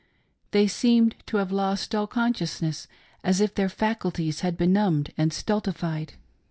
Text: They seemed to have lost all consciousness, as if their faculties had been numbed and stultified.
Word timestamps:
They 0.49 0.65
seemed 0.65 1.13
to 1.27 1.37
have 1.37 1.51
lost 1.51 1.93
all 1.93 2.07
consciousness, 2.07 2.87
as 3.23 3.39
if 3.39 3.53
their 3.53 3.69
faculties 3.69 4.39
had 4.39 4.57
been 4.57 4.73
numbed 4.73 5.13
and 5.15 5.31
stultified. 5.31 6.13